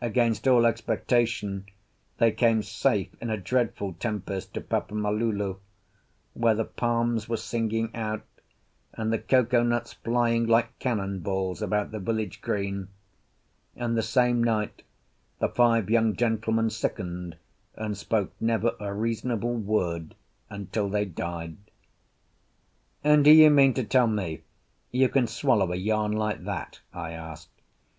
[0.00, 1.66] Against all expectation,
[2.16, 5.58] they came safe in a dreadful tempest to Papa malulu,
[6.32, 8.24] where the palms were singing out,
[8.94, 12.88] and the cocoa nuts flying like cannon balls about the village green;
[13.76, 14.80] and the same night
[15.40, 17.36] the five young gentlemen sickened,
[17.74, 20.14] and spoke never a reasonable word
[20.48, 21.58] until they died.
[23.04, 24.40] "And do you mean to tell me
[24.90, 27.50] you can swallow a yarn like that?" I asked.